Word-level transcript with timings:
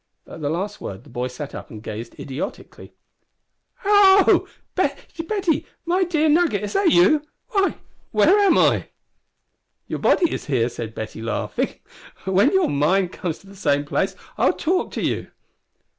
At 0.25 0.41
the 0.41 0.49
last 0.49 0.81
word 0.81 1.03
the 1.03 1.11
boy 1.11 1.27
sat 1.27 1.53
up 1.53 1.69
and 1.69 1.83
gazed 1.83 2.19
idiotically. 2.19 2.95
"Hallo! 3.75 4.47
Betty 4.73 5.67
my 5.85 6.03
dear 6.05 6.27
Nugget 6.27 6.63
is 6.63 6.73
that 6.73 6.91
you? 6.91 7.21
Why, 7.49 7.77
where 8.09 8.39
am 8.39 8.57
I?" 8.57 8.89
"Your 9.85 9.99
body 9.99 10.31
is 10.31 10.45
here," 10.45 10.69
said 10.69 10.95
Betty, 10.95 11.21
laughing. 11.21 11.75
"When 12.25 12.51
your 12.51 12.67
mind 12.71 13.11
comes 13.11 13.37
to 13.39 13.47
the 13.47 13.55
same 13.55 13.85
place 13.85 14.15
I'll 14.39 14.53
talk 14.53 14.89
to 14.93 15.03
you." 15.03 15.29